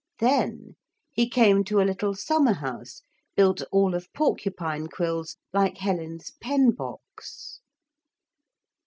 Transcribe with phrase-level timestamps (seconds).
[0.17, 0.77] Then
[1.11, 3.03] he came to a little summer house
[3.35, 7.59] built all of porcupine quills like Helen's pen box.